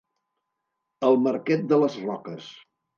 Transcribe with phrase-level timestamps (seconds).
[1.11, 2.55] El Marquet de les Roques.